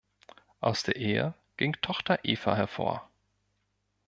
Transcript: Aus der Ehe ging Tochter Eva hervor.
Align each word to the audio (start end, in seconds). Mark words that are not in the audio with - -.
Aus 0.61 0.81
der 0.81 0.95
Ehe 0.95 1.35
ging 1.57 1.73
Tochter 1.73 2.17
Eva 2.23 2.55
hervor. 2.55 3.07